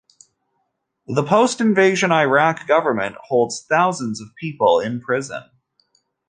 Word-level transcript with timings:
The 1.05 1.23
post-invasion 1.23 2.11
Iraqi 2.11 2.65
government 2.65 3.17
holds 3.27 3.63
thousands 3.69 4.19
of 4.19 4.33
people 4.33 4.79
in 4.79 4.99
prison. 4.99 5.43